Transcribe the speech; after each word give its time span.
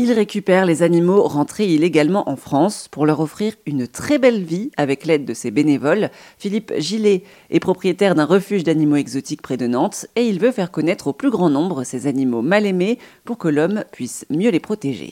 Il 0.00 0.12
récupère 0.12 0.64
les 0.64 0.84
animaux 0.84 1.24
rentrés 1.24 1.66
illégalement 1.66 2.28
en 2.28 2.36
France 2.36 2.86
pour 2.86 3.04
leur 3.04 3.18
offrir 3.18 3.54
une 3.66 3.88
très 3.88 4.20
belle 4.20 4.44
vie 4.44 4.70
avec 4.76 5.04
l'aide 5.04 5.24
de 5.24 5.34
ses 5.34 5.50
bénévoles. 5.50 6.10
Philippe 6.38 6.72
Gillet 6.78 7.24
est 7.50 7.58
propriétaire 7.58 8.14
d'un 8.14 8.24
refuge 8.24 8.62
d'animaux 8.62 8.94
exotiques 8.94 9.42
près 9.42 9.56
de 9.56 9.66
Nantes 9.66 10.06
et 10.14 10.22
il 10.22 10.38
veut 10.38 10.52
faire 10.52 10.70
connaître 10.70 11.08
au 11.08 11.12
plus 11.12 11.30
grand 11.30 11.50
nombre 11.50 11.82
ces 11.82 12.06
animaux 12.06 12.42
mal 12.42 12.64
aimés 12.64 12.98
pour 13.24 13.38
que 13.38 13.48
l'homme 13.48 13.82
puisse 13.90 14.24
mieux 14.30 14.50
les 14.50 14.60
protéger. 14.60 15.10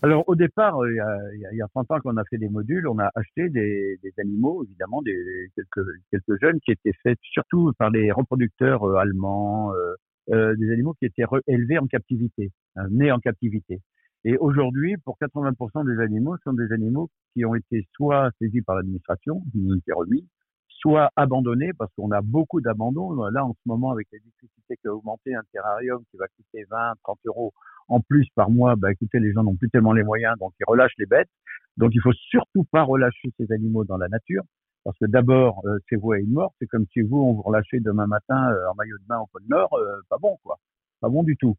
Alors 0.00 0.24
au 0.26 0.36
départ, 0.36 0.82
euh, 0.82 0.90
il 1.34 1.56
y 1.58 1.60
a, 1.60 1.68
30 1.68 1.90
ans 1.90 2.00
qu'on 2.00 2.16
a 2.16 2.24
fait 2.30 2.38
des 2.38 2.48
modules, 2.48 2.88
on 2.88 2.98
a 2.98 3.10
acheté 3.14 3.50
des, 3.50 3.98
animaux, 4.16 4.64
évidemment, 4.64 5.02
des, 5.02 5.50
quelques, 5.54 6.40
jeunes 6.40 6.60
qui 6.60 6.70
étaient 6.70 6.96
faits 7.02 7.18
surtout 7.20 7.72
par 7.78 7.90
les 7.90 8.10
reproducteurs 8.10 8.84
euh, 8.84 8.96
allemands, 8.96 9.74
euh, 9.74 9.92
des 10.28 10.72
animaux 10.72 10.94
qui 10.94 11.06
étaient 11.06 11.24
élevés 11.46 11.78
en 11.78 11.86
captivité, 11.86 12.52
hein, 12.76 12.86
nés 12.90 13.12
en 13.12 13.18
captivité. 13.18 13.80
Et 14.24 14.36
aujourd'hui, 14.36 14.96
pour 15.04 15.18
80% 15.18 15.84
des 15.84 16.00
animaux, 16.00 16.36
ce 16.36 16.42
sont 16.44 16.52
des 16.52 16.72
animaux 16.72 17.10
qui 17.34 17.44
ont 17.44 17.54
été 17.54 17.86
soit 17.92 18.30
saisis 18.40 18.62
par 18.62 18.76
l'administration, 18.76 19.42
qui 19.50 19.58
nous 19.58 19.74
ont 19.74 19.78
été 19.78 19.92
remis, 19.92 20.28
soit 20.68 21.10
abandonnés, 21.16 21.72
parce 21.76 21.92
qu'on 21.96 22.12
a 22.12 22.20
beaucoup 22.22 22.60
d'abandons. 22.60 23.12
Là, 23.30 23.44
en 23.44 23.52
ce 23.52 23.60
moment, 23.66 23.90
avec 23.90 24.06
l'électricité 24.12 24.76
qui 24.76 24.88
a 24.88 24.94
augmenté, 24.94 25.34
un 25.34 25.42
terrarium 25.52 26.02
qui 26.10 26.16
va 26.18 26.26
coûter 26.28 26.64
20, 26.70 26.94
30 27.02 27.18
euros 27.26 27.52
en 27.88 28.00
plus 28.00 28.28
par 28.34 28.48
mois, 28.50 28.76
bah, 28.76 28.92
écoutez, 28.92 29.18
les 29.18 29.32
gens 29.32 29.42
n'ont 29.42 29.56
plus 29.56 29.70
tellement 29.70 29.92
les 29.92 30.04
moyens, 30.04 30.38
donc 30.38 30.52
ils 30.60 30.64
relâchent 30.68 30.96
les 30.98 31.06
bêtes. 31.06 31.30
Donc, 31.76 31.90
il 31.94 32.00
faut 32.00 32.12
surtout 32.12 32.64
pas 32.70 32.82
relâcher 32.82 33.32
ces 33.38 33.50
animaux 33.52 33.84
dans 33.84 33.96
la 33.96 34.08
nature. 34.08 34.44
Parce 34.84 34.98
que 34.98 35.06
d'abord, 35.06 35.62
euh, 35.64 35.78
c'est 35.88 35.96
voué 35.96 36.18
à 36.18 36.20
une 36.20 36.32
mort. 36.32 36.52
C'est 36.58 36.66
comme 36.66 36.86
si 36.92 37.00
vous, 37.02 37.18
on 37.18 37.34
vous 37.34 37.42
relâchait 37.42 37.80
demain 37.80 38.06
matin 38.06 38.50
euh, 38.50 38.70
en 38.70 38.74
maillot 38.74 38.98
de 38.98 39.06
bain 39.06 39.18
au 39.18 39.26
pôle 39.26 39.42
Nord. 39.48 39.72
Euh, 39.74 40.00
pas 40.08 40.18
bon, 40.20 40.36
quoi. 40.42 40.58
Pas 41.00 41.08
bon 41.08 41.22
du 41.22 41.36
tout. 41.36 41.56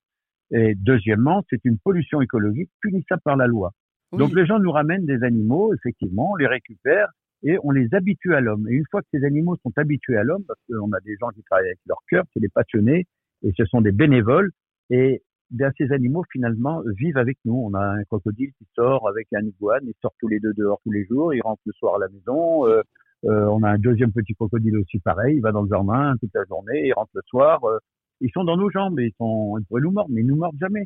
Et 0.51 0.75
deuxièmement, 0.75 1.43
c'est 1.49 1.63
une 1.63 1.77
pollution 1.77 2.21
écologique 2.21 2.69
punissable 2.81 3.21
par 3.23 3.37
la 3.37 3.47
loi. 3.47 3.71
Donc 4.11 4.35
les 4.35 4.45
gens 4.45 4.59
nous 4.59 4.71
ramènent 4.71 5.07
des 5.07 5.23
animaux, 5.23 5.73
effectivement, 5.73 6.33
on 6.33 6.35
les 6.35 6.45
récupère 6.45 7.07
et 7.41 7.57
on 7.63 7.71
les 7.71 7.87
habitue 7.93 8.35
à 8.35 8.41
l'homme. 8.41 8.67
Et 8.69 8.73
une 8.73 8.85
fois 8.91 9.01
que 9.01 9.07
ces 9.11 9.25
animaux 9.25 9.55
sont 9.63 9.71
habitués 9.75 10.17
à 10.17 10.23
l'homme, 10.23 10.43
parce 10.47 10.59
qu'on 10.69 10.91
a 10.91 10.99
des 10.99 11.15
gens 11.19 11.29
qui 11.29 11.41
travaillent 11.41 11.67
avec 11.67 11.79
leur 11.87 11.97
cœur, 12.07 12.23
c'est 12.31 12.39
des 12.39 12.49
passionnés, 12.49 13.07
et 13.41 13.51
ce 13.57 13.65
sont 13.65 13.81
des 13.81 13.91
bénévoles, 13.91 14.51
et 14.91 15.23
bien, 15.49 15.71
ces 15.77 15.91
animaux 15.91 16.23
finalement 16.31 16.83
vivent 16.97 17.17
avec 17.17 17.37
nous. 17.45 17.55
On 17.55 17.73
a 17.73 17.83
un 17.83 18.03
crocodile 18.03 18.51
qui 18.57 18.67
sort 18.75 19.07
avec 19.07 19.27
un 19.33 19.45
iguane, 19.45 19.83
ils 19.85 19.95
sortent 20.01 20.15
tous 20.19 20.27
les 20.27 20.39
deux 20.39 20.53
dehors 20.53 20.79
tous 20.83 20.91
les 20.91 21.05
jours, 21.05 21.33
ils 21.33 21.41
rentrent 21.41 21.61
le 21.65 21.73
soir 21.73 21.95
à 21.95 21.99
la 21.99 22.09
maison. 22.09 22.67
Euh, 22.67 22.81
euh, 23.25 23.45
on 23.45 23.63
a 23.63 23.69
un 23.69 23.77
deuxième 23.77 24.11
petit 24.11 24.33
crocodile 24.33 24.77
aussi 24.77 24.99
pareil, 24.99 25.37
il 25.37 25.41
va 25.41 25.51
dans 25.51 25.61
le 25.61 25.69
jardin 25.69 26.15
toute 26.19 26.33
la 26.33 26.43
journée, 26.45 26.87
il 26.87 26.93
rentre 26.93 27.11
le 27.13 27.21
soir. 27.27 27.63
Euh, 27.63 27.77
ils 28.21 28.31
sont 28.31 28.43
dans 28.43 28.57
nos 28.57 28.69
jambes, 28.69 28.99
ils, 28.99 29.13
sont, 29.17 29.57
ils 29.59 29.65
pourraient 29.65 29.81
nous 29.81 29.91
mordre, 29.91 30.11
mais 30.13 30.21
ils 30.21 30.27
nous 30.27 30.35
mordent 30.35 30.57
jamais. 30.59 30.85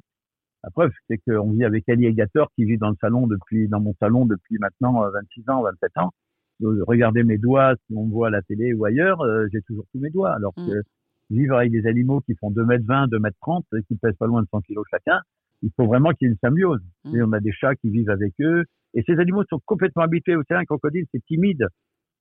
La 0.64 0.70
preuve, 0.72 0.92
c'est 1.08 1.18
qu'on 1.18 1.52
vit 1.52 1.64
avec 1.64 1.88
alligator 1.90 2.50
qui 2.56 2.66
vit 2.66 2.78
dans 2.78 2.90
le 2.90 2.96
salon 3.00 3.28
depuis, 3.28 3.68
dans 3.68 3.80
mon 3.80 3.94
salon 4.00 4.26
depuis 4.26 4.58
maintenant 4.60 5.02
26 5.10 5.42
euh, 5.48 5.54
ans, 5.54 5.64
27 5.64 5.98
ans. 5.98 6.12
regardez 6.62 7.24
mes 7.24 7.38
doigts, 7.38 7.76
si 7.88 7.96
on 7.96 8.06
me 8.06 8.12
voit 8.12 8.28
à 8.28 8.32
la 8.32 8.42
télé 8.42 8.74
ou 8.74 8.86
ailleurs, 8.86 9.24
j'ai 9.52 9.62
toujours 9.62 9.86
tous 9.92 10.00
mes 10.00 10.10
doigts. 10.10 10.34
Alors 10.34 10.54
mm. 10.58 10.68
que 10.68 10.82
vivre 11.30 11.58
avec 11.58 11.72
des 11.72 11.86
animaux 11.88 12.22
qui 12.22 12.36
font 12.36 12.52
2 12.52 12.66
mètres 12.66 12.86
20, 12.88 13.08
2 13.08 13.20
mètres 13.20 13.38
30, 13.42 13.66
qui 13.88 13.96
pèsent 13.96 14.16
pas 14.18 14.28
loin 14.28 14.42
de 14.42 14.48
100 14.52 14.62
kilos 14.62 14.86
chacun, 14.90 15.20
il 15.64 15.72
faut 15.76 15.86
vraiment 15.86 16.12
qu'il 16.12 16.28
y 16.28 16.30
ait 16.30 16.34
une 16.34 16.40
symbiose. 16.40 16.82
Mm. 17.06 17.16
Et 17.16 17.22
on 17.24 17.32
a 17.34 17.40
des 17.40 17.52
chats 17.52 17.76
qui 17.76 17.90
vivent 17.90 18.10
avec 18.10 18.34
eux. 18.42 18.64
Et 18.94 19.04
ces 19.04 19.20
animaux 19.20 19.44
sont 19.50 19.60
complètement 19.66 20.04
habitués. 20.04 20.36
Vous 20.36 20.44
savez, 20.48 20.62
un 20.62 20.66
crocodile, 20.66 21.06
c'est 21.12 21.24
timide 21.26 21.68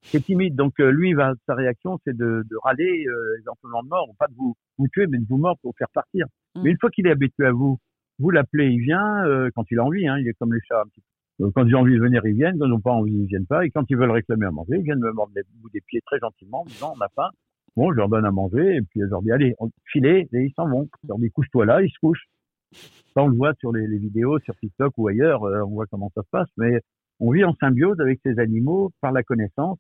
c'est 0.03 0.21
timide. 0.21 0.55
Donc 0.55 0.75
euh, 0.81 0.91
lui, 0.91 1.15
va, 1.15 1.35
sa 1.47 1.55
réaction, 1.55 1.99
c'est 2.05 2.17
de, 2.17 2.45
de 2.49 2.57
râler 2.63 3.07
euh, 3.07 3.41
éventuellement 3.41 3.83
de 3.83 3.89
mort, 3.89 4.09
pas 4.19 4.29
de 4.29 4.35
vous, 4.35 4.55
vous 4.79 4.89
tuer, 4.89 5.07
mais 5.07 5.19
de 5.19 5.27
vous 5.29 5.39
mordre 5.39 5.59
pour 5.63 5.75
faire 5.77 5.91
partir. 5.93 6.27
Mm. 6.55 6.63
Mais 6.63 6.71
une 6.71 6.79
fois 6.81 6.91
qu'il 6.91 7.07
est 7.07 7.11
habitué 7.11 7.47
à 7.47 7.53
vous, 7.53 7.79
vous 8.19 8.31
l'appelez, 8.31 8.69
il 8.69 8.81
vient 8.81 9.25
euh, 9.27 9.51
quand 9.55 9.65
il 9.71 9.79
a 9.79 9.85
envie. 9.85 10.07
Hein, 10.07 10.19
il 10.19 10.29
est 10.29 10.35
comme 10.35 10.55
les 10.55 10.61
chats. 10.67 10.81
Un 10.81 10.87
petit 10.87 11.03
peu. 11.39 11.51
quand 11.51 11.67
ils 11.67 11.75
ont 11.75 11.81
envie 11.81 11.95
de 11.95 12.01
venir, 12.01 12.25
ils 12.25 12.35
viennent. 12.35 12.59
Quand 12.59 12.67
ils 12.67 12.71
n'ont 12.71 12.81
pas 12.81 12.93
envie, 12.93 13.13
ils 13.13 13.27
viennent 13.27 13.47
pas. 13.47 13.65
Et 13.67 13.71
quand 13.71 13.85
ils 13.89 13.97
veulent 13.97 14.11
réclamer 14.11 14.47
à 14.47 14.51
manger, 14.51 14.77
ils 14.77 14.83
viennent 14.83 15.01
me 15.01 15.13
mordre 15.13 15.33
les 15.35 15.43
bouts 15.61 15.71
des 15.71 15.81
pieds 15.81 16.01
très 16.07 16.19
gentiment, 16.19 16.63
en 16.63 16.65
disant 16.65 16.93
on 16.95 16.99
n'a 16.99 17.09
pas. 17.15 17.31
Bon, 17.77 17.93
je 17.93 17.97
leur 17.97 18.09
donne 18.09 18.25
à 18.25 18.31
manger 18.31 18.77
et 18.77 18.81
puis 18.81 19.01
je 19.01 19.05
leur 19.05 19.21
dis 19.21 19.31
allez, 19.33 19.55
filez 19.93 20.29
et 20.33 20.39
ils 20.45 20.53
s'en 20.57 20.67
vont. 20.67 20.89
Je 21.03 21.09
leur 21.09 21.19
dis 21.19 21.31
couche-toi 21.31 21.67
là, 21.67 21.83
ils 21.83 21.91
se 21.91 21.99
couchent. 21.99 22.27
Ça, 22.73 23.23
on 23.23 23.29
le 23.29 23.37
voit 23.37 23.53
sur 23.61 23.71
les, 23.71 23.87
les 23.87 23.99
vidéos, 23.99 24.39
sur 24.41 24.57
TikTok 24.57 24.95
ou 24.97 25.09
ailleurs. 25.09 25.43
on 25.43 25.71
voit 25.71 25.87
comment 25.87 26.11
ça 26.15 26.23
se 26.23 26.29
passe. 26.31 26.49
Mais 26.57 26.81
on 27.21 27.33
vit 27.33 27.45
en 27.45 27.55
symbiose 27.61 28.01
avec 28.01 28.21
ces 28.25 28.39
animaux 28.39 28.93
par 29.01 29.13
la 29.13 29.23
connaissance 29.23 29.79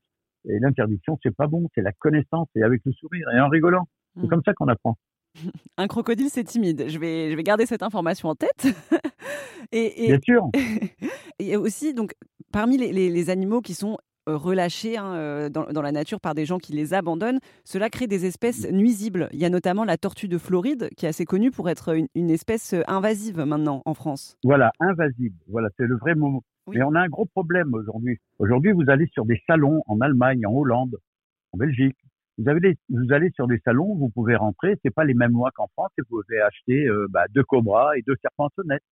et 0.48 0.58
l'interdiction, 0.60 1.18
c'est 1.22 1.34
pas 1.34 1.46
bon, 1.46 1.68
c'est 1.74 1.82
la 1.82 1.92
connaissance 1.92 2.48
et 2.54 2.62
avec 2.62 2.82
le 2.84 2.92
sourire 2.92 3.26
et 3.34 3.40
en 3.40 3.48
rigolant. 3.48 3.88
C'est 4.14 4.26
hmm. 4.26 4.28
comme 4.28 4.42
ça 4.44 4.54
qu'on 4.54 4.68
apprend. 4.68 4.96
Un 5.76 5.86
crocodile, 5.88 6.28
c'est 6.30 6.44
timide. 6.44 6.86
Je 6.88 6.98
vais, 6.98 7.30
je 7.30 7.36
vais 7.36 7.42
garder 7.42 7.66
cette 7.66 7.82
information 7.82 8.28
en 8.28 8.34
tête. 8.34 8.66
et, 9.72 10.06
Bien 10.06 10.20
sûr. 10.22 10.50
et 11.38 11.56
aussi, 11.56 11.94
donc, 11.94 12.14
parmi 12.52 12.78
les, 12.78 13.10
les, 13.10 13.30
animaux 13.30 13.60
qui 13.60 13.74
sont 13.74 13.98
euh, 14.28 14.36
relâchés 14.36 14.96
hein, 14.96 15.14
euh, 15.14 15.48
dans, 15.48 15.64
dans, 15.64 15.82
la 15.82 15.92
nature 15.92 16.20
par 16.20 16.34
des 16.34 16.46
gens 16.46 16.58
qui 16.58 16.72
les 16.72 16.94
abandonnent, 16.94 17.40
cela 17.64 17.90
crée 17.90 18.06
des 18.06 18.24
espèces 18.24 18.70
nuisibles. 18.70 19.28
Il 19.32 19.40
y 19.40 19.44
a 19.44 19.50
notamment 19.50 19.84
la 19.84 19.98
tortue 19.98 20.28
de 20.28 20.38
Floride, 20.38 20.88
qui 20.96 21.06
est 21.06 21.08
assez 21.10 21.24
connue 21.24 21.50
pour 21.50 21.68
être 21.68 21.94
une, 21.94 22.06
une 22.14 22.30
espèce 22.30 22.74
invasive 22.86 23.40
maintenant 23.40 23.82
en 23.84 23.94
France. 23.94 24.38
Voilà, 24.44 24.72
invasive. 24.80 25.34
Voilà, 25.48 25.68
c'est 25.76 25.86
le 25.86 25.96
vrai 25.96 26.14
mot. 26.14 26.42
Mais 26.68 26.82
on 26.82 26.94
a 26.94 27.00
un 27.00 27.08
gros 27.08 27.26
problème 27.26 27.72
aujourd'hui. 27.74 28.18
Aujourd'hui, 28.38 28.72
vous 28.72 28.88
allez 28.88 29.06
sur 29.12 29.24
des 29.24 29.40
salons 29.46 29.82
en 29.86 30.00
Allemagne, 30.00 30.44
en 30.46 30.52
Hollande, 30.52 30.96
en 31.52 31.58
Belgique. 31.58 31.96
Vous, 32.38 32.48
avez 32.48 32.76
vous 32.88 33.12
allez 33.12 33.30
sur 33.30 33.46
des 33.46 33.60
salons, 33.64 33.94
vous 33.94 34.10
pouvez 34.10 34.36
rentrer, 34.36 34.74
c'est 34.82 34.92
pas 34.92 35.04
les 35.04 35.14
mêmes 35.14 35.32
lois 35.32 35.50
qu'en 35.54 35.68
France, 35.68 35.90
et 35.98 36.02
vous 36.02 36.22
pouvez 36.22 36.40
acheter 36.40 36.86
euh, 36.86 37.06
bah, 37.10 37.24
deux 37.30 37.44
cobras 37.44 37.96
et 37.96 38.02
deux 38.02 38.16
serpents 38.20 38.50
sonnettes. 38.56 38.82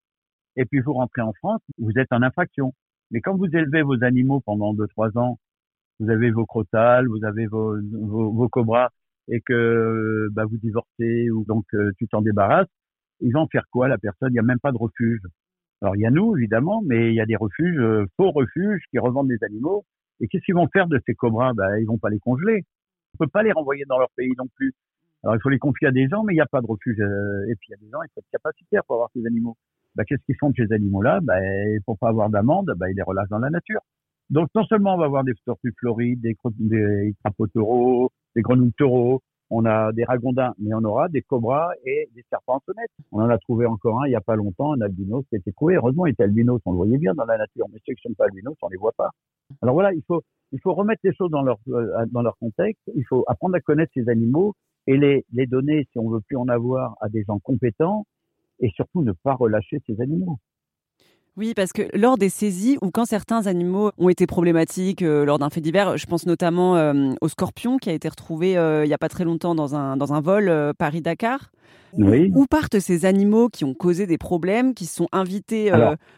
Et 0.57 0.65
puis 0.65 0.81
vous 0.81 0.93
rentrez 0.93 1.21
en 1.21 1.33
France, 1.34 1.61
vous 1.79 1.93
êtes 1.97 2.13
en 2.13 2.23
infraction. 2.23 2.73
Mais 3.11 3.21
quand 3.21 3.37
vous 3.37 3.47
élevez 3.47 3.83
vos 3.83 4.03
animaux 4.03 4.41
pendant 4.41 4.73
deux 4.73 4.87
trois 4.89 5.17
ans, 5.19 5.39
vous 6.01 6.11
avez 6.11 6.31
vos 6.31 6.47
crotales, 6.47 7.07
vous 7.09 7.25
avez 7.25 7.47
vos, 7.47 7.77
vos, 7.93 8.49
cobras, 8.49 8.89
et 9.29 9.41
que 9.41 10.29
bah, 10.33 10.45
vous 10.45 10.57
divorcez 10.59 11.31
ou 11.31 11.45
donc 11.45 11.67
euh, 11.75 11.91
tu 11.99 12.09
t'en 12.09 12.23
débarrasses, 12.23 12.69
ils 13.21 13.33
vont 13.33 13.47
faire 13.49 13.65
quoi 13.71 13.89
la 13.89 13.99
personne? 13.99 14.31
Il 14.31 14.34
n'y 14.34 14.39
a 14.39 14.43
même 14.43 14.61
pas 14.61 14.73
de 14.73 14.79
refuge. 14.79 15.21
Alors 15.84 15.97
il 15.97 16.00
y 16.00 16.06
a 16.06 16.11
nous 16.11 16.34
évidemment, 16.34 16.81
mais 16.87 17.11
il 17.11 17.15
y 17.15 17.21
a 17.21 17.27
des 17.27 17.37
refuges, 17.37 17.78
euh, 17.78 18.06
faux 18.17 18.31
refuges 18.31 18.83
qui 18.91 18.99
revendent 18.99 19.28
des 19.28 19.45
animaux. 19.45 19.84
Et 20.21 20.28
qu'est-ce 20.28 20.43
qu'ils 20.45 20.55
vont 20.55 20.67
faire 20.69 20.87
de 20.87 20.99
ces 21.05 21.15
cobras? 21.15 21.53
Ben, 21.53 21.77
Ils 21.78 21.84
vont 21.84 21.99
pas 21.99 22.09
les 22.09 22.21
congeler. 22.21 22.65
On 23.15 23.25
peut 23.25 23.31
pas 23.31 23.43
les 23.43 23.53
renvoyer 23.53 23.84
dans 23.87 23.99
leur 23.99 24.09
pays 24.17 24.33
non 24.39 24.47
plus. 24.56 24.72
Alors 25.22 25.37
il 25.37 25.41
faut 25.43 25.50
les 25.50 25.59
confier 25.59 25.89
à 25.89 25.91
des 25.91 26.09
gens, 26.09 26.25
mais 26.25 26.33
il 26.33 26.37
n'y 26.37 26.41
a 26.41 26.47
pas 26.47 26.62
de 26.62 26.67
refuge. 26.67 26.99
Euh, 27.00 27.45
et 27.50 27.55
puis 27.56 27.69
il 27.69 27.72
y 27.72 27.75
a 27.75 27.84
des 27.84 27.91
gens, 27.91 27.99
ils 28.03 28.12
sont 28.15 28.22
capacitaires 28.33 28.83
pour 28.87 28.97
avoir 28.97 29.11
ces 29.15 29.27
animaux. 29.27 29.59
Ben, 29.95 30.05
qu'est-ce 30.05 30.25
qu'ils 30.25 30.37
font 30.41 30.49
de 30.49 30.55
ces 30.56 30.72
animaux-là? 30.72 31.21
Ben, 31.22 31.78
Pour 31.84 31.99
pas 31.99 32.09
avoir 32.09 32.31
d'amende, 32.31 32.72
ben, 32.78 32.89
ils 32.89 32.97
les 32.97 33.03
relâchent 33.03 33.28
dans 33.28 33.39
la 33.39 33.51
nature. 33.51 33.81
Donc 34.31 34.49
non 34.55 34.65
seulement 34.65 34.95
on 34.95 34.99
va 34.99 35.05
avoir 35.05 35.22
des 35.22 35.34
tortues 35.45 35.75
florides, 35.78 36.22
des, 36.22 36.34
des 36.61 37.15
crapauds 37.22 37.49
taureaux, 37.49 38.11
des 38.34 38.41
grenouilles 38.41 38.72
taureaux, 38.78 39.21
on 39.50 39.65
a 39.65 39.93
des 39.93 40.05
ragondins, 40.05 40.55
mais 40.59 40.75
on 40.75 40.82
aura 40.84 41.09
des 41.09 41.22
cobras 41.22 41.71
et 41.84 42.09
des 42.15 42.25
serpents 42.31 42.60
sonnettes. 42.66 42.91
On 43.12 43.21
en 43.21 43.28
a 43.28 43.38
trouvé 43.38 43.66
encore 43.66 44.03
un 44.03 44.06
il 44.06 44.10
n'y 44.10 44.16
a 44.16 44.21
pas 44.21 44.37
longtemps, 44.37 44.72
un 44.72 44.81
albinos 44.81 45.25
qui 45.28 45.37
a 45.37 45.38
été 45.38 45.53
trouvé. 45.53 45.77
Heureusement, 45.77 46.06
il 46.06 46.12
était 46.12 46.25
albinos, 46.25 46.60
on 46.65 46.72
le 46.72 46.77
voyait 46.77 46.99
bien 46.99 47.15
dans 47.15 47.25
la 47.25 47.38
nature, 47.38 47.66
mais 47.72 47.78
ceux 47.87 47.94
qui 47.94 48.09
ne 48.09 48.12
sont 48.12 48.16
pas 48.16 48.25
albinos, 48.25 48.56
on 48.62 48.66
ne 48.66 48.72
les 48.72 48.78
voit 48.78 48.94
pas. 48.97 49.10
Alors 49.62 49.75
voilà, 49.75 49.93
il 49.93 50.03
faut, 50.06 50.22
il 50.53 50.60
faut 50.60 50.75
remettre 50.75 51.00
les 51.04 51.15
choses 51.15 51.31
dans 51.31 51.43
leur, 51.43 51.59
euh, 51.69 52.06
dans 52.10 52.22
leur 52.22 52.37
contexte, 52.38 52.83
il 52.94 53.04
faut 53.06 53.25
apprendre 53.27 53.54
à 53.56 53.60
connaître 53.60 53.93
ces 53.94 54.09
animaux 54.09 54.54
et 54.87 54.97
les, 54.97 55.25
les 55.33 55.47
donner, 55.47 55.87
si 55.93 55.99
on 55.99 56.09
veut 56.10 56.21
plus 56.21 56.37
en 56.37 56.49
avoir, 56.49 56.97
à 57.00 57.09
des 57.09 57.25
gens 57.25 57.38
compétents 57.38 58.06
et 58.60 58.71
surtout 58.71 59.03
ne 59.03 59.12
pas 59.12 59.34
relâcher 59.34 59.81
ces 59.87 60.00
animaux. 60.00 60.38
Oui, 61.37 61.53
parce 61.56 61.72
que 61.72 61.83
lors 61.99 62.17
des 62.17 62.28
saisies 62.28 62.78
ou 62.81 62.91
quand 62.93 63.06
certains 63.06 63.49
animaux 63.49 63.91
ont 63.99 64.09
été 64.09 64.25
problématiques 64.27 65.03
euh, 65.03 65.25
lors 65.25 65.41
d'un 65.41 65.50
fait 65.50 65.61
divers, 65.61 65.97
je 65.97 66.06
pense 66.06 66.27
notamment 66.27 66.77
euh, 66.77 67.12
au 67.21 67.27
scorpion 67.27 67.77
qui 67.77 67.91
a 67.91 67.93
été 67.93 68.09
retrouvé 68.09 68.56
euh, 68.56 68.84
il 68.84 68.89
n'y 68.89 68.95
a 68.95 68.99
pas 68.99 69.09
très 69.09 69.25
longtemps 69.25 69.56
dans 69.56 69.75
un, 69.75 69.97
dans 69.97 70.12
un 70.12 70.21
vol 70.21 70.53
Paris-Dakar. 70.78 71.50
Oui. 71.99 72.31
Où 72.34 72.47
partent 72.47 72.78
ces 72.78 73.05
animaux 73.05 73.49
qui 73.49 73.65
ont 73.65 73.75
causé 73.75 74.06
des 74.06 74.19
problèmes, 74.19 74.75
qui 74.75 74.87
sont 74.87 75.09
invités 75.12 75.72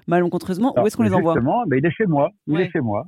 malencontreusement 0.06 0.74
Où 0.76 0.86
est-ce 0.86 0.96
qu'on 0.96 1.02
les 1.02 1.14
envoie? 1.14 1.34
Justement, 1.34 1.64
mais 1.66 1.78
il 1.78 1.86
est 1.86 1.90
chez 1.90 2.06
moi. 2.06 2.30
Il 2.46 2.60
est 2.60 2.70
chez 2.70 2.80
moi. 2.80 3.06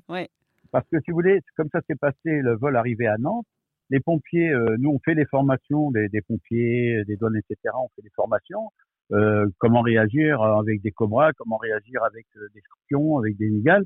Parce 0.71 0.87
que 0.93 0.99
si 1.01 1.11
vous 1.11 1.17
voulez, 1.17 1.41
comme 1.57 1.69
ça 1.73 1.81
s'est 1.89 1.97
passé, 1.97 2.17
le 2.25 2.57
vol 2.57 2.77
arrivé 2.77 3.07
à 3.07 3.17
Nantes, 3.19 3.47
les 3.89 4.01
pompiers, 4.01 4.51
nous 4.79 4.91
on 4.91 4.99
fait 5.03 5.15
les 5.15 5.25
formations 5.27 5.91
des, 5.91 6.09
des 6.09 6.21
pompiers, 6.21 7.05
des 7.07 7.17
douanes, 7.17 7.37
etc. 7.37 7.75
On 7.75 7.89
fait 7.97 8.03
des 8.03 8.13
formations. 8.15 8.71
Euh, 9.13 9.47
comment 9.59 9.81
réagir 9.81 10.43
avec 10.43 10.83
des 10.83 10.91
cobras, 10.91 11.33
comment 11.33 11.57
réagir 11.57 12.03
avec 12.05 12.27
euh, 12.37 12.47
des 12.55 12.61
scorpions, 12.61 13.19
avec 13.19 13.37
des 13.39 13.49
migales. 13.49 13.85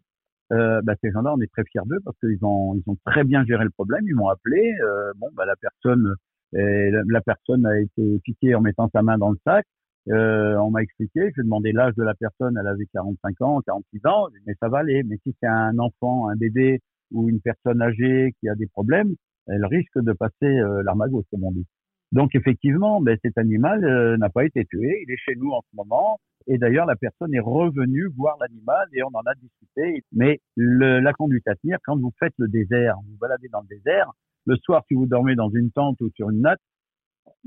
Euh, 0.52 0.82
bah, 0.82 0.94
ces 1.00 1.10
gens-là, 1.10 1.32
on 1.34 1.40
est 1.40 1.50
très 1.50 1.64
fiers 1.64 1.82
d'eux 1.86 2.00
parce 2.04 2.18
qu'ils 2.18 2.44
ont, 2.44 2.74
ils 2.74 2.90
ont 2.90 2.96
très 3.06 3.24
bien 3.24 3.44
géré 3.44 3.64
le 3.64 3.70
problème. 3.70 4.04
Ils 4.06 4.14
m'ont 4.14 4.28
appelé. 4.28 4.74
Euh, 4.82 5.12
bon, 5.16 5.28
bah, 5.34 5.46
la 5.46 5.56
personne, 5.56 6.14
la, 6.52 7.20
personne 7.22 7.64
a 7.66 7.78
été 7.78 8.18
piquée 8.24 8.54
en 8.54 8.60
mettant 8.60 8.90
sa 8.92 9.02
main 9.02 9.16
dans 9.16 9.30
le 9.30 9.38
sac. 9.46 9.64
Euh, 10.10 10.56
on 10.56 10.70
m'a 10.70 10.82
expliqué. 10.82 11.30
J'ai 11.36 11.42
demandé 11.42 11.72
l'âge 11.72 11.94
de 11.94 12.02
la 12.02 12.14
personne. 12.14 12.58
Elle 12.60 12.66
avait 12.66 12.86
45 12.92 13.40
ans, 13.42 13.60
46 13.66 14.06
ans. 14.06 14.28
Mais 14.46 14.54
ça 14.60 14.68
va 14.68 14.78
aller. 14.78 15.02
Mais 15.04 15.16
si 15.22 15.34
c'est 15.40 15.48
un 15.48 15.78
enfant, 15.78 16.28
un 16.28 16.36
bébé 16.36 16.80
ou 17.12 17.28
une 17.28 17.40
personne 17.40 17.80
âgée 17.80 18.34
qui 18.40 18.48
a 18.48 18.54
des 18.54 18.66
problèmes, 18.66 19.14
elle 19.46 19.64
risque 19.66 19.98
de 20.00 20.12
passer 20.12 20.60
gauche, 21.08 21.24
comme 21.30 21.44
on 21.44 21.52
dit. 21.52 21.66
Donc 22.12 22.34
effectivement, 22.34 23.00
ben, 23.00 23.18
cet 23.22 23.38
animal 23.38 23.84
euh, 23.84 24.16
n'a 24.18 24.28
pas 24.28 24.44
été 24.44 24.66
tué, 24.66 25.02
il 25.06 25.10
est 25.10 25.16
chez 25.16 25.34
nous 25.34 25.50
en 25.50 25.62
ce 25.62 25.76
moment. 25.76 26.20
Et 26.46 26.58
d'ailleurs, 26.58 26.86
la 26.86 26.96
personne 26.96 27.32
est 27.34 27.40
revenue 27.40 28.08
voir 28.16 28.36
l'animal 28.40 28.86
et 28.92 29.02
on 29.02 29.14
en 29.14 29.22
a 29.22 29.34
discuté. 29.34 30.04
Mais 30.12 30.40
le, 30.56 31.00
la 31.00 31.12
conduite 31.12 31.46
à 31.48 31.54
tenir, 31.54 31.78
quand 31.84 31.96
vous 31.96 32.12
faites 32.18 32.34
le 32.36 32.48
désert, 32.48 32.96
vous, 33.06 33.16
baladez 33.16 33.48
dans 33.48 33.60
le 33.60 33.68
désert, 33.68 34.12
le 34.44 34.56
soir, 34.56 34.82
si 34.88 34.94
vous 34.94 35.06
dormez 35.06 35.36
dans 35.36 35.50
une 35.50 35.70
tente 35.70 36.00
ou 36.00 36.10
sur 36.16 36.30
une 36.30 36.40
natte, 36.40 36.60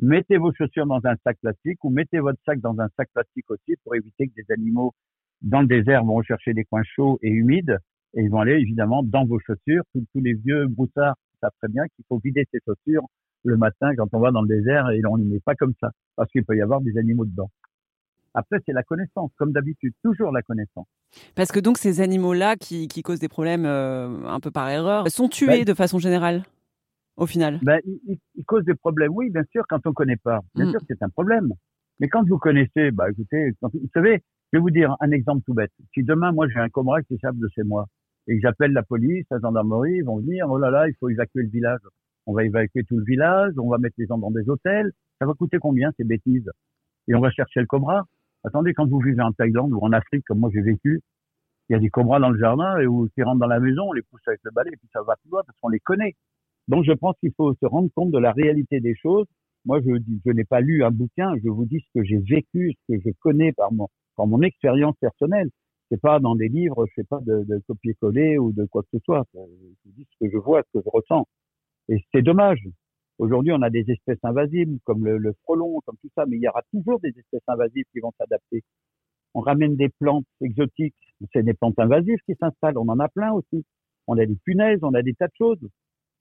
mettez 0.01 0.37
vos 0.37 0.53
chaussures 0.53 0.87
dans 0.87 1.01
un 1.05 1.15
sac 1.23 1.37
plastique 1.41 1.83
ou 1.83 1.89
mettez 1.89 2.19
votre 2.19 2.39
sac 2.45 2.59
dans 2.59 2.79
un 2.79 2.87
sac 2.97 3.09
plastique 3.13 3.49
aussi 3.51 3.75
pour 3.83 3.95
éviter 3.95 4.27
que 4.27 4.33
des 4.35 4.51
animaux 4.51 4.93
dans 5.41 5.61
le 5.61 5.67
désert 5.67 6.03
vont 6.03 6.15
rechercher 6.15 6.53
des 6.53 6.63
coins 6.63 6.83
chauds 6.83 7.19
et 7.21 7.29
humides 7.29 7.77
et 8.15 8.21
ils 8.21 8.29
vont 8.29 8.39
aller 8.39 8.53
évidemment 8.53 9.03
dans 9.03 9.25
vos 9.25 9.39
chaussures. 9.39 9.83
Tous, 9.93 10.03
tous 10.13 10.21
les 10.21 10.33
vieux 10.33 10.67
broussards 10.67 11.15
savent 11.41 11.51
très 11.61 11.67
bien 11.67 11.83
qu'il 11.95 12.05
faut 12.07 12.19
vider 12.23 12.45
ses 12.51 12.59
chaussures 12.65 13.05
le 13.45 13.57
matin 13.57 13.95
quand 13.95 14.07
on 14.13 14.19
va 14.19 14.31
dans 14.31 14.41
le 14.41 14.47
désert 14.47 14.89
et 14.91 15.01
on 15.09 15.17
n'y 15.17 15.25
met 15.25 15.39
pas 15.39 15.55
comme 15.55 15.73
ça 15.79 15.91
parce 16.15 16.29
qu'il 16.31 16.43
peut 16.43 16.55
y 16.55 16.61
avoir 16.61 16.81
des 16.81 16.97
animaux 16.97 17.25
dedans. 17.25 17.49
Après, 18.33 18.57
c'est 18.65 18.73
la 18.73 18.83
connaissance, 18.83 19.31
comme 19.37 19.53
d'habitude, 19.53 19.93
toujours 20.03 20.31
la 20.31 20.41
connaissance. 20.41 20.87
Parce 21.35 21.53
que 21.53 21.59
donc 21.61 21.77
ces 21.77 22.01
animaux-là 22.01 22.57
qui, 22.57 22.89
qui 22.89 23.01
causent 23.01 23.19
des 23.19 23.29
problèmes 23.29 23.65
euh, 23.65 24.25
un 24.27 24.41
peu 24.41 24.51
par 24.51 24.69
erreur 24.69 25.09
sont 25.09 25.29
tués 25.29 25.63
de 25.63 25.73
façon 25.73 25.99
générale 25.99 26.43
au 27.17 27.25
final? 27.25 27.59
Ben, 27.61 27.79
ils, 27.85 28.17
ils, 28.35 28.45
causent 28.45 28.65
des 28.65 28.75
problèmes, 28.75 29.11
oui, 29.13 29.29
bien 29.29 29.43
sûr, 29.51 29.63
quand 29.69 29.85
on 29.87 29.93
connaît 29.93 30.17
pas. 30.17 30.41
Bien 30.53 30.65
mm. 30.65 30.71
sûr, 30.71 30.79
c'est 30.87 31.01
un 31.01 31.09
problème. 31.09 31.53
Mais 31.99 32.09
quand 32.09 32.27
vous 32.27 32.37
connaissez, 32.37 32.91
bah, 32.91 33.09
écoutez, 33.09 33.53
quand, 33.61 33.69
vous 33.73 33.89
savez, 33.93 34.21
je 34.51 34.57
vais 34.57 34.61
vous 34.61 34.69
dire 34.69 34.95
un 34.99 35.11
exemple 35.11 35.43
tout 35.45 35.53
bête. 35.53 35.71
Si 35.93 36.03
demain, 36.03 36.31
moi, 36.31 36.47
j'ai 36.49 36.59
un 36.59 36.69
cobra 36.69 37.01
qui 37.03 37.15
échappe 37.15 37.37
de 37.37 37.47
chez 37.55 37.63
moi 37.63 37.85
et 38.27 38.35
que 38.35 38.41
j'appelle 38.41 38.73
la 38.73 38.83
police, 38.83 39.25
la 39.31 39.39
gendarmerie, 39.39 39.97
ils 39.97 40.03
vont 40.03 40.19
venir, 40.19 40.47
oh 40.49 40.57
là 40.57 40.71
là, 40.71 40.87
il 40.89 40.95
faut 40.99 41.09
évacuer 41.09 41.43
le 41.43 41.49
village. 41.49 41.79
On 42.25 42.33
va 42.33 42.43
évacuer 42.43 42.83
tout 42.83 42.97
le 42.97 43.05
village, 43.05 43.53
on 43.57 43.69
va 43.69 43.77
mettre 43.77 43.95
les 43.97 44.07
gens 44.07 44.17
dans 44.17 44.31
des 44.31 44.49
hôtels. 44.49 44.91
Ça 45.19 45.25
va 45.25 45.33
coûter 45.33 45.57
combien 45.59 45.91
ces 45.97 46.03
bêtises? 46.03 46.49
Et 47.07 47.15
on 47.15 47.19
va 47.19 47.29
chercher 47.31 47.59
le 47.59 47.67
cobra? 47.67 48.03
Attendez, 48.43 48.73
quand 48.73 48.87
vous 48.87 48.99
vivez 48.99 49.21
en 49.21 49.31
Thaïlande 49.31 49.73
ou 49.73 49.79
en 49.79 49.91
Afrique, 49.91 50.23
comme 50.25 50.39
moi 50.39 50.49
j'ai 50.53 50.61
vécu, 50.61 51.01
il 51.69 51.73
y 51.73 51.75
a 51.75 51.79
des 51.79 51.89
cobras 51.89 52.19
dans 52.19 52.29
le 52.29 52.39
jardin 52.39 52.77
et 52.79 52.85
où, 52.85 53.07
qui 53.15 53.23
rentrent 53.23 53.39
dans 53.39 53.47
la 53.47 53.59
maison, 53.59 53.89
on 53.89 53.93
les 53.93 54.01
pousse 54.03 54.21
avec 54.27 54.39
le 54.43 54.51
balai 54.51 54.71
et 54.73 54.77
puis 54.77 54.87
ça 54.93 55.01
va 55.03 55.15
tout 55.15 55.29
droit 55.29 55.43
parce 55.43 55.57
qu'on 55.59 55.69
les 55.69 55.79
connaît. 55.79 56.15
Donc 56.67 56.83
je 56.83 56.93
pense 56.93 57.15
qu'il 57.19 57.31
faut 57.35 57.53
se 57.53 57.65
rendre 57.65 57.89
compte 57.95 58.11
de 58.11 58.19
la 58.19 58.31
réalité 58.31 58.79
des 58.79 58.95
choses. 58.95 59.25
Moi, 59.65 59.79
je, 59.81 60.31
n'ai 60.31 60.43
pas 60.43 60.61
lu 60.61 60.83
un 60.83 60.91
bouquin, 60.91 61.33
je 61.43 61.49
vous 61.49 61.65
dis 61.65 61.79
ce 61.79 61.99
que 61.99 62.05
j'ai 62.05 62.19
vécu, 62.19 62.73
ce 62.87 62.93
que 62.93 63.01
je 63.03 63.09
connais 63.19 63.51
par 63.51 63.71
mon, 63.71 63.87
par 64.15 64.27
mon 64.27 64.41
expérience 64.41 64.95
personnelle. 64.99 65.49
C'est 65.89 65.99
pas 65.99 66.19
dans 66.19 66.35
des 66.35 66.49
livres, 66.49 66.85
je 66.87 66.93
fais 66.95 67.03
pas 67.03 67.19
de, 67.21 67.43
de 67.47 67.61
copier-coller 67.67 68.37
ou 68.37 68.51
de 68.51 68.65
quoi 68.65 68.83
que 68.83 68.89
ce 68.93 68.99
soit. 69.03 69.23
Je 69.33 69.39
vous 69.39 69.91
dis 69.95 70.07
ce 70.11 70.25
que 70.25 70.31
je 70.31 70.37
vois, 70.37 70.61
ce 70.63 70.79
que 70.79 70.83
je 70.83 70.89
ressens. 70.91 71.27
Et 71.89 72.03
c'est 72.11 72.21
dommage. 72.21 72.67
Aujourd'hui, 73.17 73.53
on 73.53 73.61
a 73.61 73.69
des 73.69 73.85
espèces 73.89 74.19
invasives 74.23 74.77
comme 74.83 75.05
le, 75.05 75.33
frelon, 75.43 75.79
comme 75.85 75.95
tout 76.01 76.09
ça, 76.15 76.25
mais 76.25 76.37
il 76.37 76.41
y 76.41 76.47
aura 76.47 76.61
toujours 76.71 76.99
des 76.99 77.09
espèces 77.09 77.43
invasives 77.47 77.85
qui 77.93 77.99
vont 77.99 78.11
s'adapter. 78.17 78.63
On 79.33 79.41
ramène 79.41 79.75
des 79.75 79.89
plantes 79.89 80.25
exotiques, 80.41 80.95
c'est 81.33 81.43
des 81.43 81.53
plantes 81.53 81.79
invasives 81.79 82.19
qui 82.25 82.35
s'installent. 82.39 82.77
On 82.77 82.89
en 82.89 82.99
a 82.99 83.07
plein 83.07 83.31
aussi. 83.31 83.65
On 84.07 84.17
a 84.17 84.25
des 84.25 84.35
punaises, 84.43 84.79
on 84.83 84.93
a 84.93 85.01
des 85.01 85.13
tas 85.13 85.27
de 85.27 85.33
choses. 85.37 85.69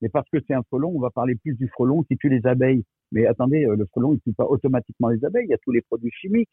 Mais 0.01 0.09
parce 0.09 0.29
que 0.31 0.39
c'est 0.47 0.55
un 0.55 0.63
frelon, 0.65 0.93
on 0.95 1.01
va 1.01 1.11
parler 1.11 1.35
plus 1.37 1.55
du 1.55 1.69
frelon 1.69 2.03
qui 2.03 2.17
tue 2.17 2.29
les 2.29 2.47
abeilles. 2.47 2.85
Mais 3.13 3.27
attendez, 3.27 3.65
euh, 3.65 3.77
le 3.77 3.87
frelon, 3.87 4.15
il 4.15 4.21
tue 4.21 4.33
pas 4.33 4.47
automatiquement 4.47 5.09
les 5.09 5.25
abeilles. 5.25 5.47
Il 5.47 5.51
y 5.51 5.55
a 5.55 5.59
tous 5.59 5.71
les 5.71 5.83
produits 5.83 6.11
chimiques, 6.11 6.51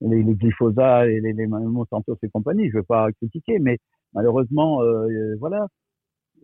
les, 0.00 0.20
et 0.20 1.20
les, 1.20 1.32
les 1.32 1.46
Monsanto 1.46 2.16
et 2.22 2.28
compagnie. 2.28 2.70
Je 2.70 2.78
veux 2.78 2.82
pas 2.82 3.10
critiquer, 3.12 3.58
mais 3.58 3.78
malheureusement, 4.14 4.82
euh, 4.82 5.08
euh 5.08 5.36
voilà, 5.38 5.66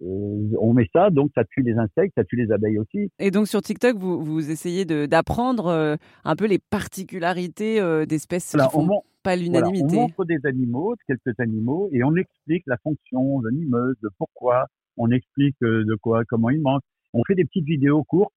on 0.02 0.72
met 0.72 0.88
ça, 0.92 1.10
donc 1.10 1.30
ça 1.34 1.44
tue 1.44 1.62
les 1.62 1.74
insectes, 1.74 2.14
ça 2.16 2.24
tue 2.24 2.36
les 2.36 2.52
abeilles 2.52 2.78
aussi. 2.78 3.10
Et 3.18 3.30
donc 3.30 3.48
sur 3.48 3.62
TikTok, 3.62 3.96
vous, 3.96 4.22
vous 4.22 4.50
essayez 4.50 4.84
d'apprendre 4.84 5.66
euh, 5.66 5.96
un 6.24 6.36
peu 6.36 6.46
les 6.46 6.58
particularités 6.58 7.80
euh, 7.80 8.06
d'espèces 8.06 8.52
voilà, 8.54 8.68
qui 8.68 8.74
font 8.74 9.02
pas 9.22 9.36
l'unanimité. 9.36 9.86
Voilà, 9.86 9.98
on 9.98 10.02
montre 10.02 10.24
des 10.24 10.40
animaux, 10.44 10.94
quelques 11.06 11.38
animaux, 11.40 11.88
et 11.92 12.04
on 12.04 12.14
explique 12.16 12.64
la 12.66 12.76
fonction 12.78 13.40
venimeuse, 13.40 13.96
de 14.02 14.10
pourquoi, 14.18 14.66
on 14.96 15.10
explique 15.10 15.56
de 15.60 15.94
quoi, 16.00 16.22
comment 16.28 16.50
ils 16.50 16.60
mangent. 16.60 16.82
On 17.12 17.22
fait 17.26 17.34
des 17.34 17.44
petites 17.44 17.64
vidéos 17.64 18.04
courtes, 18.04 18.34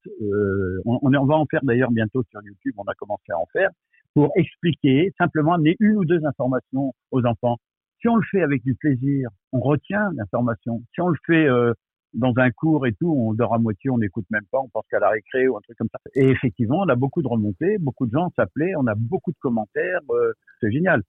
on, 0.86 1.00
on, 1.02 1.26
va 1.26 1.36
en 1.36 1.46
faire 1.46 1.60
d'ailleurs 1.64 1.92
bientôt 1.92 2.24
sur 2.32 2.42
YouTube, 2.42 2.74
on 2.78 2.84
a 2.84 2.94
commencé 2.94 3.32
à 3.32 3.38
en 3.38 3.46
faire, 3.52 3.70
pour 4.14 4.32
expliquer, 4.36 5.12
simplement 5.18 5.54
amener 5.54 5.76
une 5.80 5.98
ou 5.98 6.06
deux 6.06 6.26
informations 6.26 6.94
aux 7.12 7.26
enfants. 7.26 7.58
Si 8.02 8.08
on 8.08 8.16
le 8.16 8.26
fait 8.32 8.42
avec 8.42 8.64
du 8.64 8.76
plaisir, 8.76 9.30
on 9.52 9.60
retient 9.60 10.12
l'information. 10.16 10.82
Si 10.94 11.02
on 11.02 11.10
le 11.10 11.18
fait 11.26 11.48
euh, 11.48 11.74
dans 12.14 12.34
un 12.38 12.50
cours 12.52 12.88
et 12.88 12.94
tout, 12.94 13.12
on 13.12 13.34
dort 13.34 13.54
à 13.54 13.60
moitié, 13.60 13.90
on 13.90 13.98
n'écoute 13.98 14.26
même 14.30 14.46
pas, 14.52 14.60
on 14.60 14.70
pense 14.70 14.86
qu'à 14.90 15.00
la 15.00 15.10
récré 15.10 15.48
ou 15.48 15.58
un 15.58 15.62
truc 15.62 15.78
comme 15.78 15.90
ça. 15.92 16.00
Et 16.16 16.30
effectivement, 16.30 16.80
on 16.80 16.90
a 16.90 16.96
beaucoup 16.96 17.22
de 17.22 17.28
remontées, 17.28 17.78
beaucoup 17.78 18.08
de 18.08 18.12
gens 18.12 18.32
s'appelaient, 18.36 18.76
on 18.78 18.88
a 18.88 18.96
beaucoup 18.96 19.32
de 19.32 19.38
commentaires, 19.40 20.00
euh, 20.12 20.34
c'est 20.62 20.72
génial. 20.72 21.04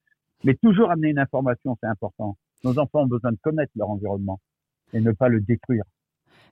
Mais 0.45 0.55
toujours 0.55 0.91
amener 0.91 1.11
une 1.11 1.19
information, 1.19 1.77
c'est 1.81 1.89
important. 1.89 2.37
Nos 2.65 2.79
enfants 2.79 3.03
ont 3.03 3.07
besoin 3.07 3.33
de 3.33 3.39
connaître 3.43 3.73
leur 3.77 3.91
environnement 3.91 4.41
et 4.93 5.01
ne 5.01 5.13
pas 5.13 5.29
le 5.29 5.41
détruire. 5.41 5.85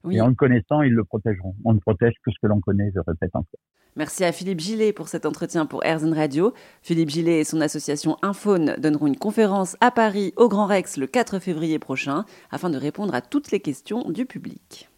Oui. 0.04 0.16
Et 0.16 0.20
en 0.20 0.28
le 0.28 0.34
connaissant, 0.34 0.82
ils 0.82 0.92
le 0.92 1.04
protégeront. 1.04 1.54
On 1.64 1.74
ne 1.74 1.80
protège 1.80 2.14
que 2.24 2.30
ce 2.30 2.36
que 2.40 2.46
l'on 2.46 2.60
connaît, 2.60 2.90
je 2.94 3.00
répète 3.00 3.34
encore. 3.34 3.60
Merci 3.98 4.22
à 4.22 4.30
Philippe 4.30 4.60
Gillet 4.60 4.92
pour 4.92 5.08
cet 5.08 5.26
entretien 5.26 5.66
pour 5.66 5.84
Airzen 5.84 6.14
Radio. 6.14 6.54
Philippe 6.82 7.10
Gillet 7.10 7.40
et 7.40 7.44
son 7.44 7.60
association 7.60 8.16
Infaune 8.22 8.76
donneront 8.78 9.08
une 9.08 9.16
conférence 9.16 9.76
à 9.80 9.90
Paris 9.90 10.32
au 10.36 10.48
Grand 10.48 10.66
Rex 10.66 10.98
le 10.98 11.08
4 11.08 11.40
février 11.40 11.80
prochain 11.80 12.24
afin 12.52 12.70
de 12.70 12.78
répondre 12.78 13.12
à 13.12 13.22
toutes 13.22 13.50
les 13.50 13.58
questions 13.58 14.08
du 14.08 14.24
public. 14.24 14.88